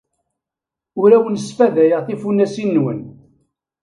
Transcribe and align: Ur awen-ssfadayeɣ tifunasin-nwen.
Ur 1.01 1.09
awen-ssfadayeɣ 1.15 2.01
tifunasin-nwen. 2.03 2.99